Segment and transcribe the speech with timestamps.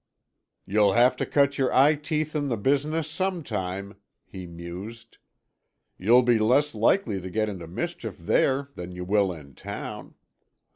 [0.65, 5.19] "You'll have to cut your eye teeth in the business sometime," he mused.
[5.95, 10.15] "You'll be less likely to get into mischief there than you will in town.